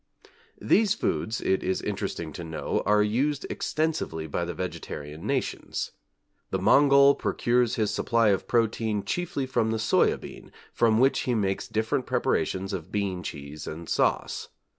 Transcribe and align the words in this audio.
These 0.59 0.95
foods, 0.95 1.41
it 1.41 1.61
is 1.61 1.79
interesting 1.79 2.33
to 2.33 2.43
know 2.43 2.81
are 2.87 3.03
used 3.03 3.45
extensively 3.51 4.25
by 4.25 4.45
the 4.45 4.53
vegetarian 4.55 5.27
nations. 5.27 5.91
The 6.49 6.57
Mongol 6.57 7.13
procures 7.13 7.75
his 7.75 7.93
supply 7.93 8.29
of 8.29 8.47
protein 8.47 9.03
chiefly 9.05 9.45
from 9.45 9.69
the 9.69 9.77
Soya 9.77 10.19
bean 10.19 10.51
from 10.73 10.97
which 10.97 11.19
he 11.29 11.35
makes 11.35 11.67
different 11.67 12.07
preparations 12.07 12.73
of 12.73 12.91
bean 12.91 13.21
cheese 13.21 13.67
and 13.67 13.87
sauce. 13.87 14.49